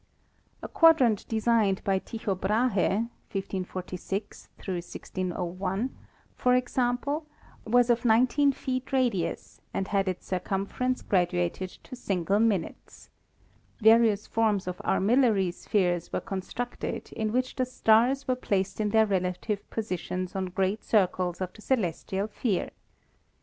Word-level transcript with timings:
A 0.63 0.67
quadrant 0.67 1.27
designed 1.27 1.83
by 1.83 1.99
Tycho 1.99 2.33
Brahe 2.33 3.03
(1 3.05 3.11
546 3.29 4.47
1601), 4.57 5.95
for 6.33 6.43
14 6.55 6.57
ASTRONOMY 6.57 6.59
example, 6.59 7.25
was 7.67 7.91
of 7.91 8.03
19 8.03 8.51
feet 8.51 8.91
radius 8.91 9.61
and 9.75 9.89
had 9.89 10.07
its 10.07 10.25
circumference 10.25 11.03
graduated 11.03 11.69
to 11.83 11.95
single 11.95 12.39
minutes. 12.39 13.11
Various 13.79 14.25
forms 14.25 14.65
of 14.65 14.81
armillary 14.83 15.51
spheres 15.53 16.11
were 16.11 16.19
constructed 16.19 17.13
in 17.13 17.31
which 17.31 17.53
the 17.55 17.65
stars 17.67 18.27
were 18.27 18.33
placed 18.35 18.81
in 18.81 18.89
their 18.89 19.05
relative 19.05 19.69
positions 19.69 20.35
on 20.35 20.45
great 20.47 20.83
circles 20.83 21.39
of 21.41 21.53
the 21.53 21.61
celestial 21.61 22.27
sphere. 22.27 22.71